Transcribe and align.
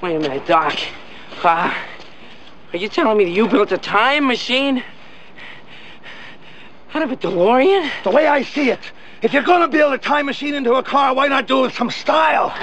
Wait 0.00 0.14
a 0.14 0.20
minute, 0.20 0.46
Doc. 0.46 0.78
Uh, 1.42 1.74
are 2.72 2.76
you 2.76 2.88
telling 2.88 3.18
me 3.18 3.24
that 3.24 3.30
you 3.30 3.48
built 3.48 3.72
a 3.72 3.78
time 3.78 4.28
machine? 4.28 4.84
Out 6.94 7.02
of 7.02 7.10
a 7.10 7.16
DeLorean? 7.16 7.90
The 8.04 8.10
way 8.10 8.28
I 8.28 8.42
see 8.42 8.70
it, 8.70 8.78
if 9.22 9.32
you're 9.32 9.42
gonna 9.42 9.66
build 9.66 9.92
a 9.92 9.98
time 9.98 10.26
machine 10.26 10.54
into 10.54 10.74
a 10.74 10.84
car, 10.84 11.14
why 11.14 11.26
not 11.26 11.48
do 11.48 11.60
it 11.60 11.62
with 11.62 11.74
some 11.74 11.90
style? 11.90 12.54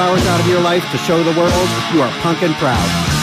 hours 0.00 0.26
out 0.28 0.40
of 0.40 0.46
your 0.46 0.62
life 0.62 0.82
to 0.90 0.96
show 0.96 1.22
the 1.22 1.38
world 1.38 1.68
you 1.92 2.00
are 2.00 2.10
punk 2.22 2.42
and 2.42 2.54
proud. 2.54 3.19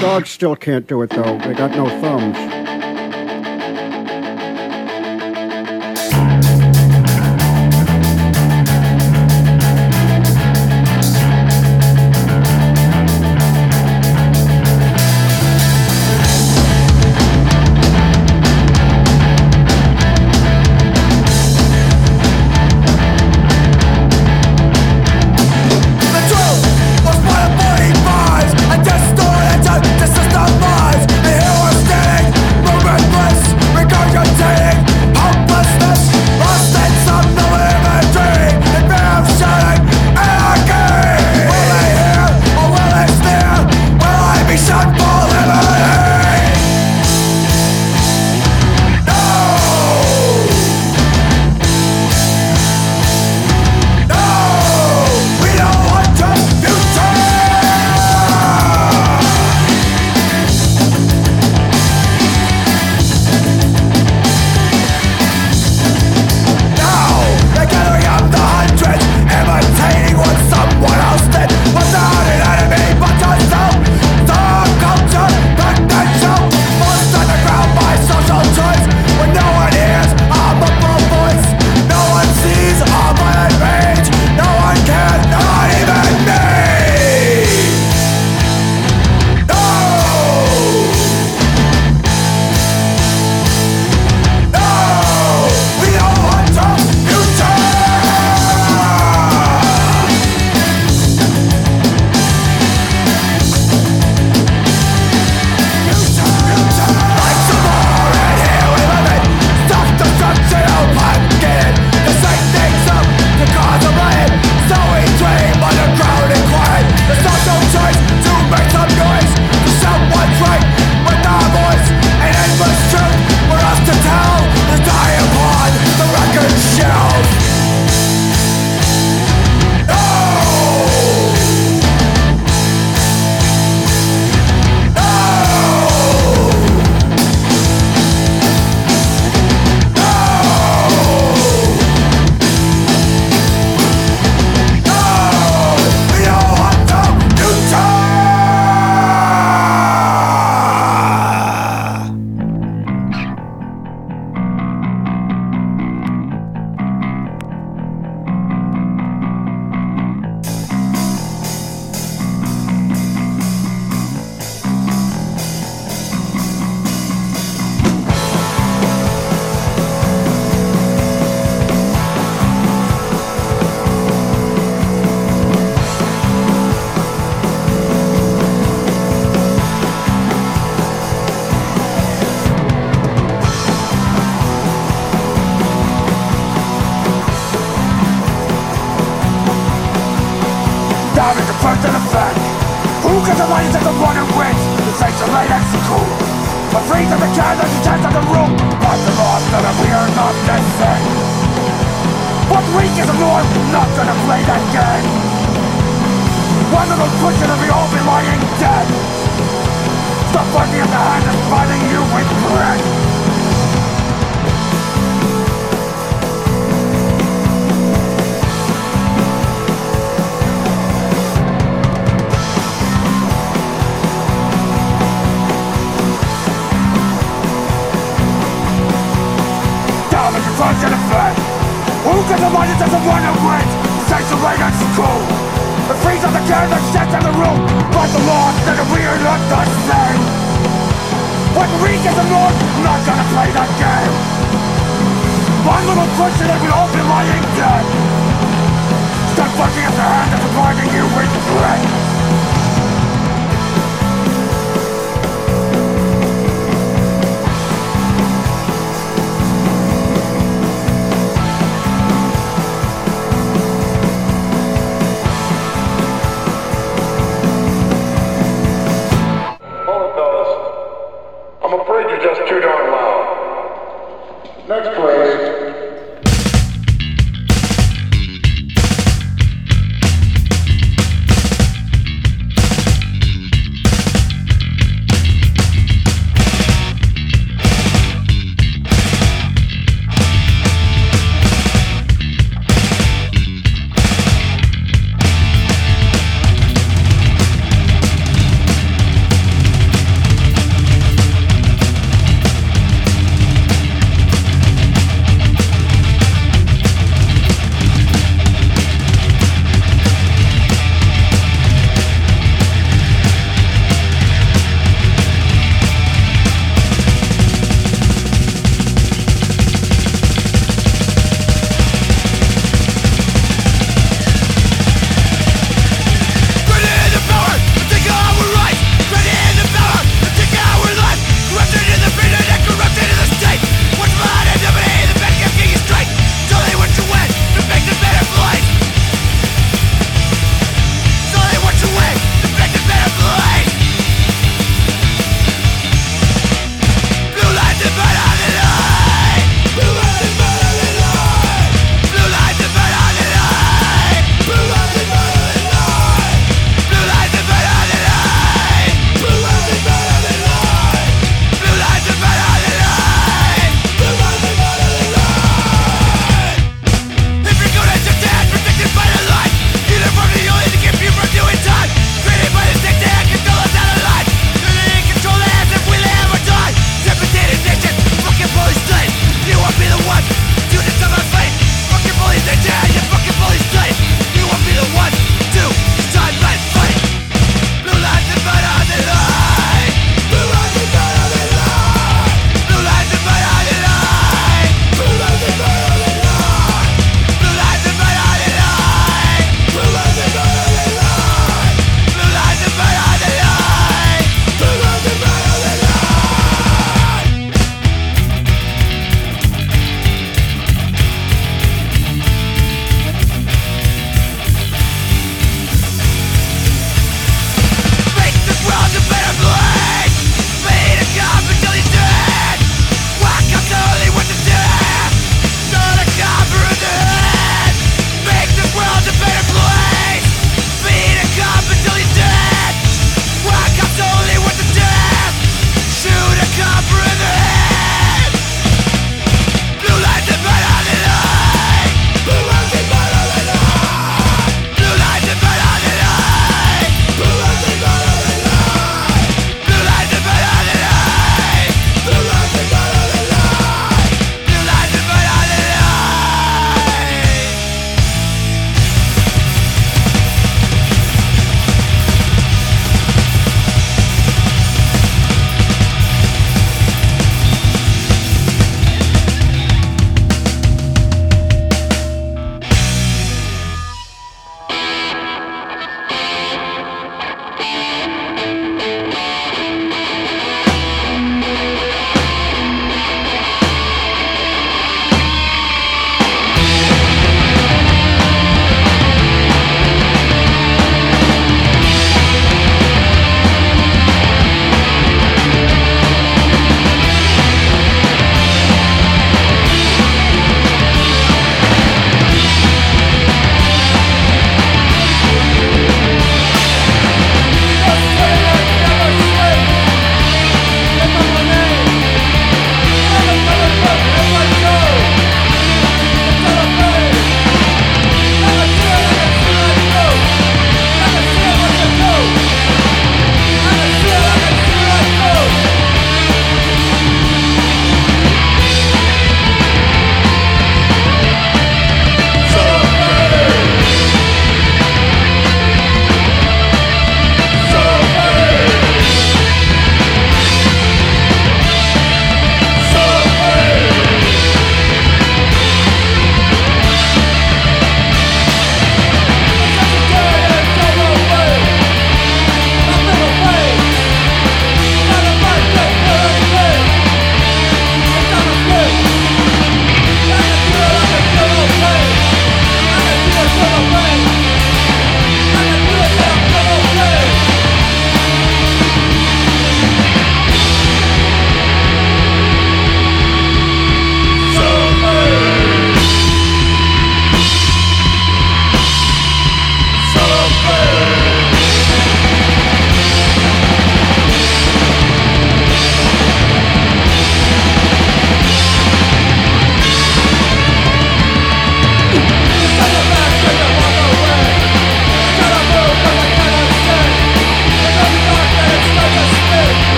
Dogs 0.00 0.30
still 0.30 0.56
can't 0.56 0.86
do 0.86 1.02
it 1.02 1.10
though. 1.10 1.36
They 1.38 1.52
got 1.52 1.72
no 1.72 1.86
thumbs. 2.00 2.59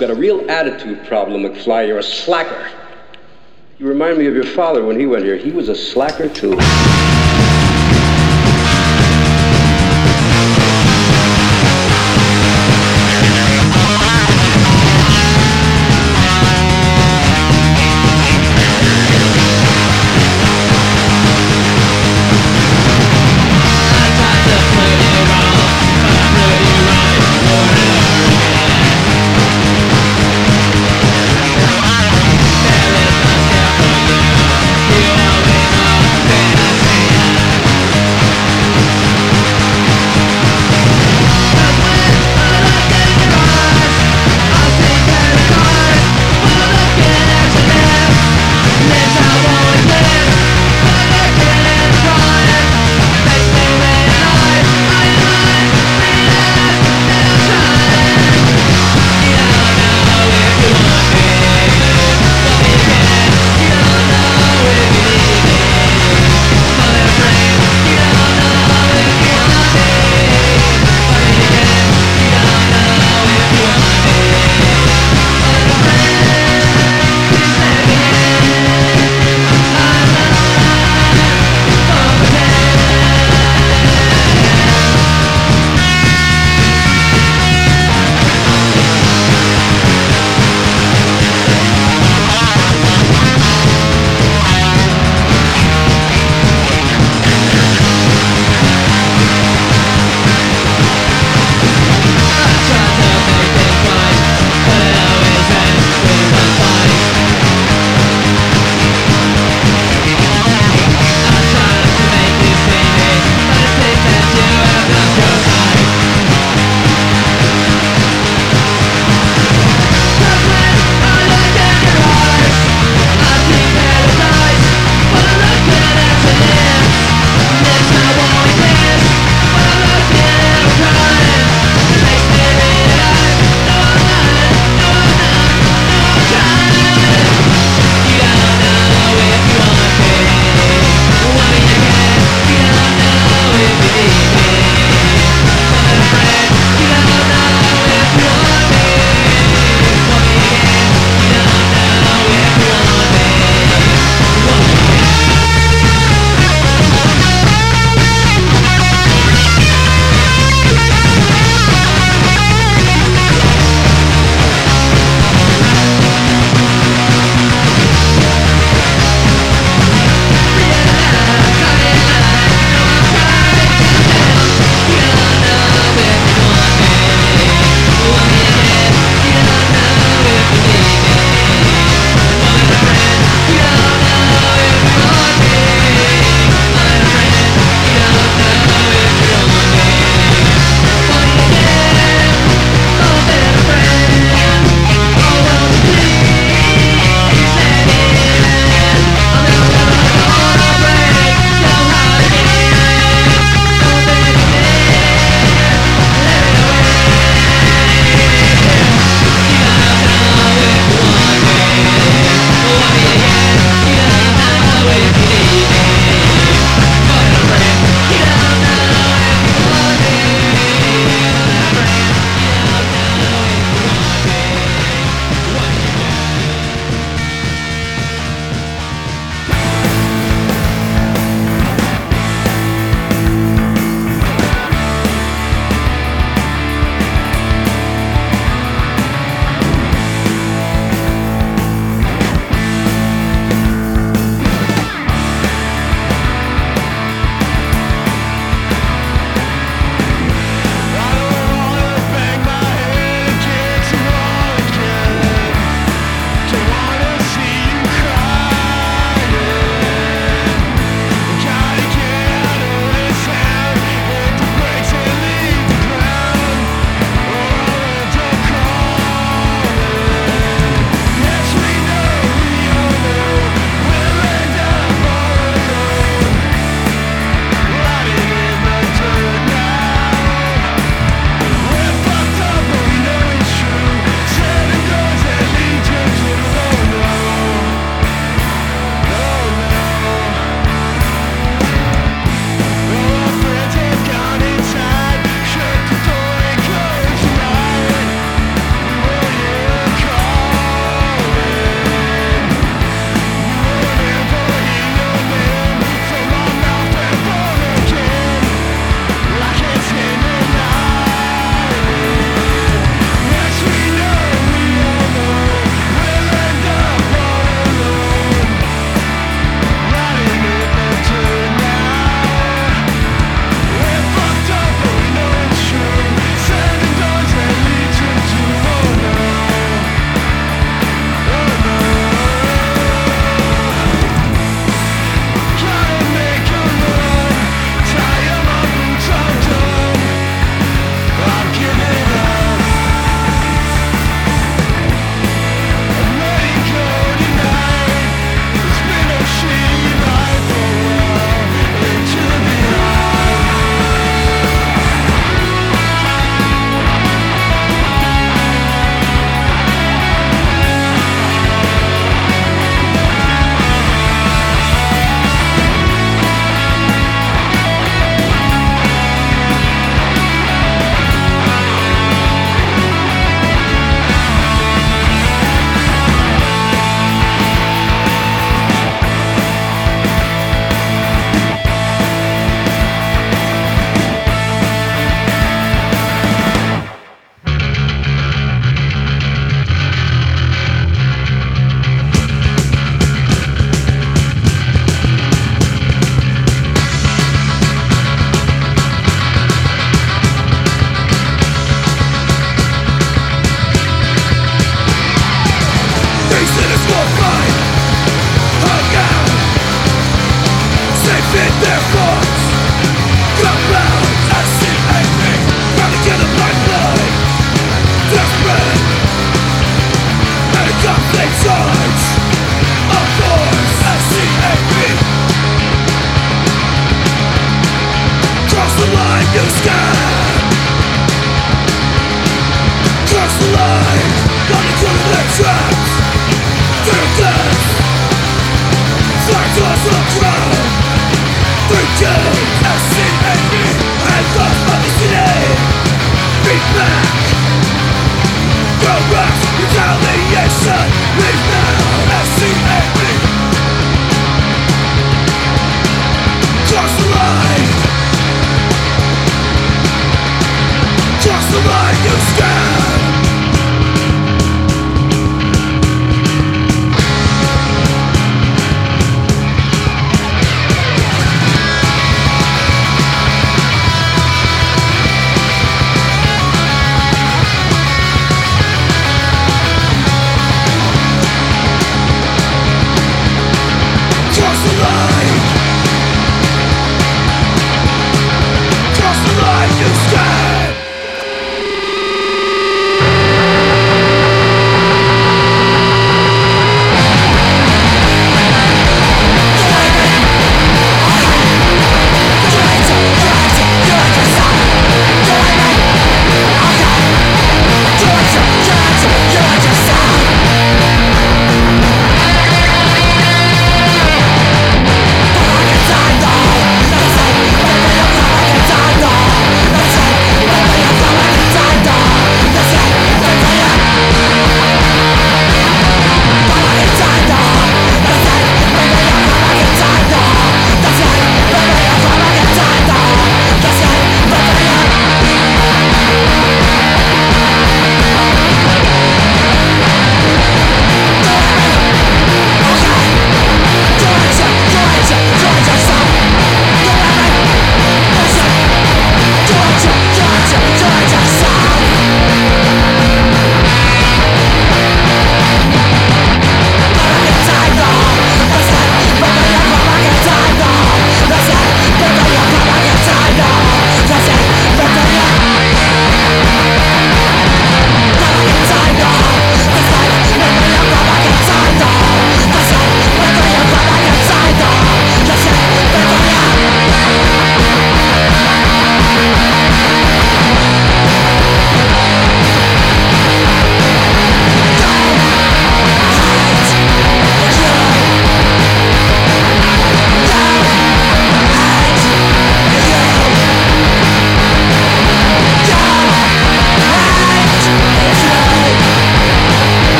Got 0.00 0.10
a 0.10 0.14
real 0.14 0.50
attitude 0.50 1.06
problem, 1.06 1.42
McFly. 1.42 1.86
You're 1.86 1.98
a 1.98 2.02
slacker. 2.02 2.70
You 3.78 3.86
remind 3.86 4.16
me 4.18 4.26
of 4.26 4.34
your 4.34 4.44
father 4.44 4.82
when 4.82 4.98
he 4.98 5.06
went 5.06 5.24
here. 5.24 5.36
He 5.36 5.52
was 5.52 5.68
a 5.68 5.74
slacker, 5.74 6.28
too. 6.28 6.56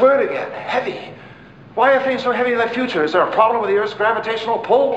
Word 0.00 0.28
again. 0.28 0.50
Heavy. 0.52 1.12
Why 1.74 1.94
are 1.94 2.02
things 2.02 2.22
so 2.22 2.32
heavy 2.32 2.52
in 2.52 2.58
the 2.58 2.68
future? 2.68 3.04
Is 3.04 3.12
there 3.12 3.22
a 3.22 3.32
problem 3.32 3.60
with 3.60 3.70
the 3.70 3.76
Earth's 3.76 3.94
gravitational 3.94 4.58
pull? 4.58 4.96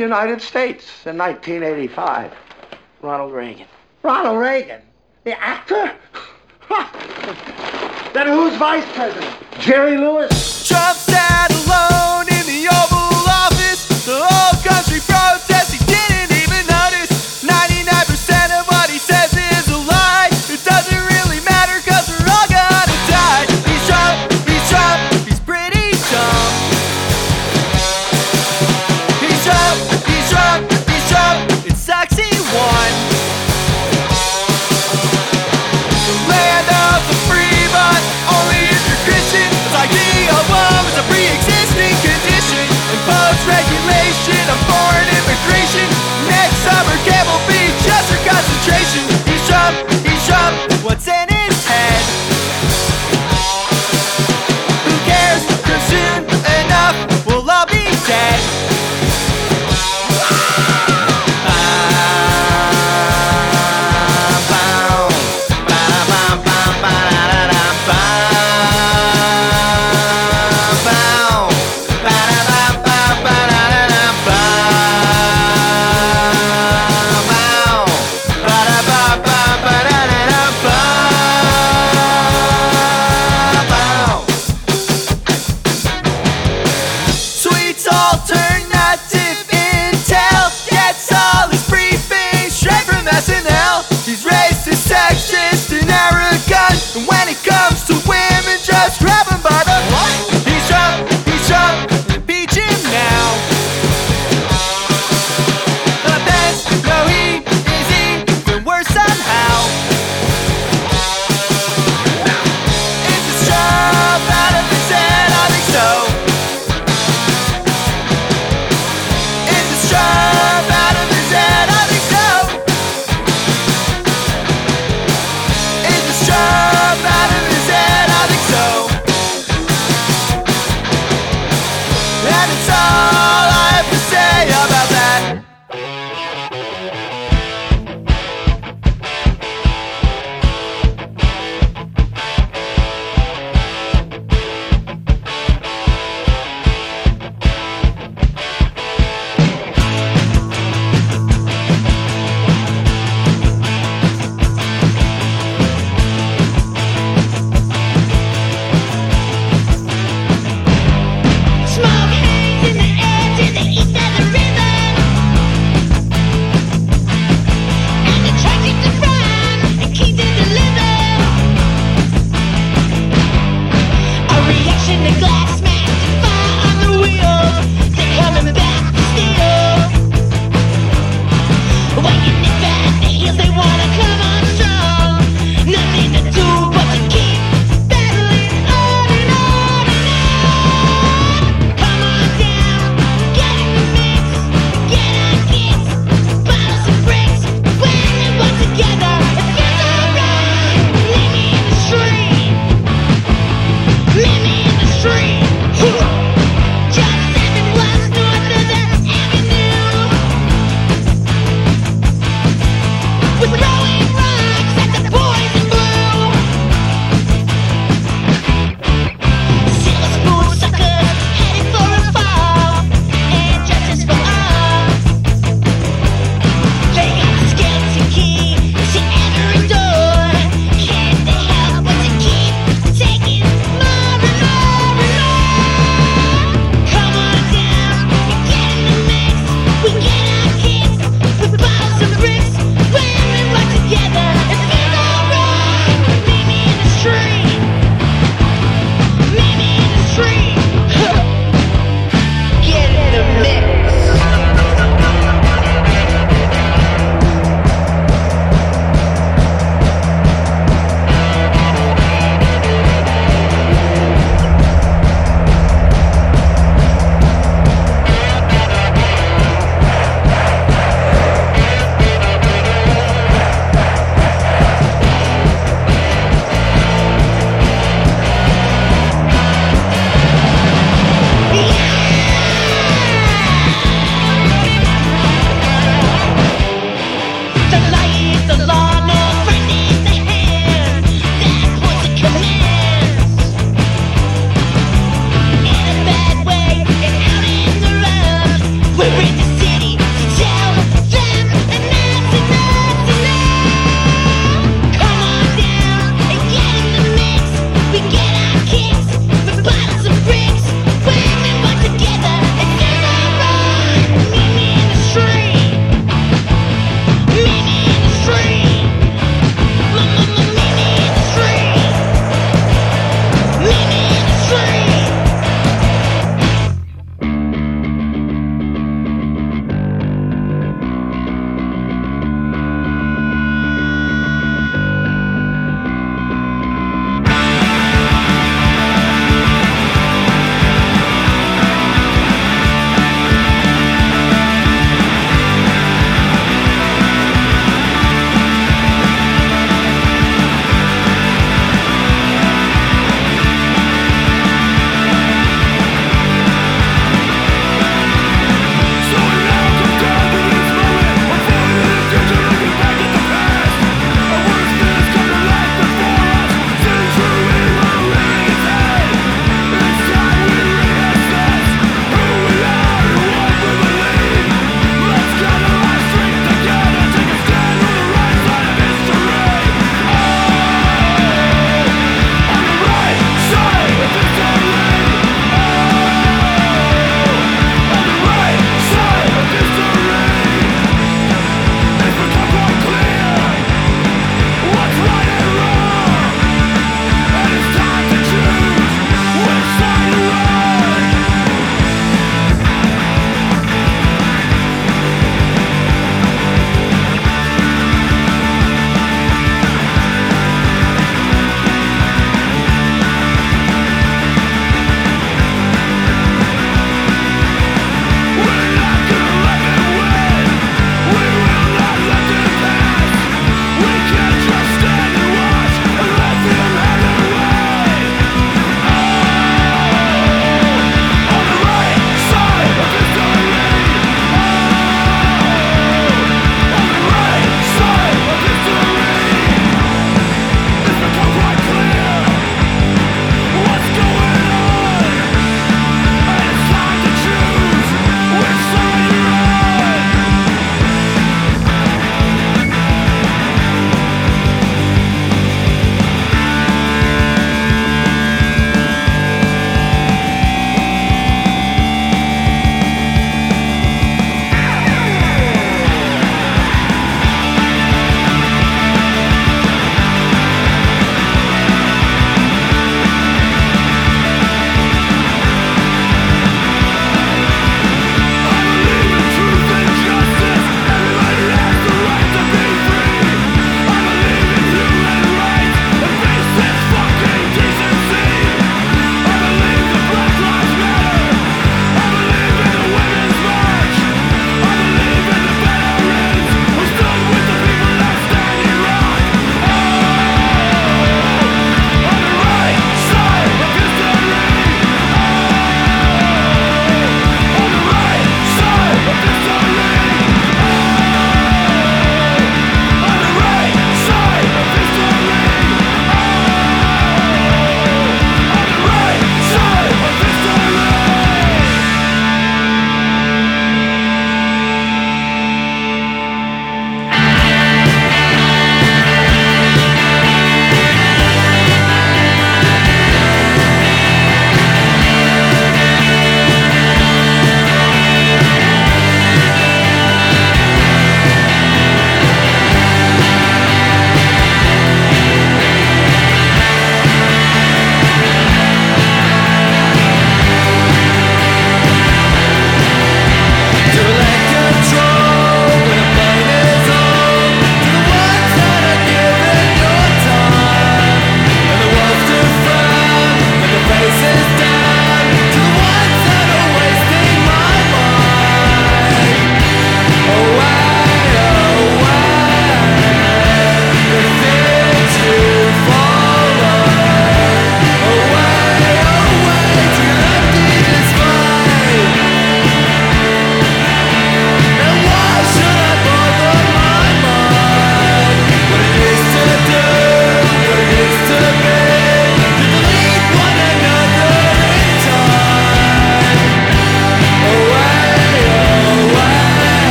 the 0.00 0.06
United 0.06 0.40
States 0.40 1.04
in 1.04 1.18
1985. 1.18 2.32
Ronald 3.02 3.34
Reagan. 3.34 3.66
Ronald 4.02 4.38
Reagan? 4.38 4.80
The 5.24 5.38
actor? 5.38 5.92
then 8.14 8.26
who's 8.26 8.56
vice 8.56 8.90
president? 8.94 9.36
Jerry 9.58 9.98
Lewis? 9.98 10.66
Just 10.66 11.06
that 11.08 11.48
alone. 11.50 12.09